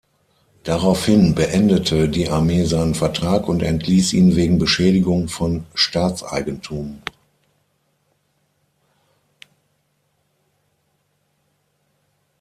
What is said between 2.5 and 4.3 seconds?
seinen Vertrag und entließ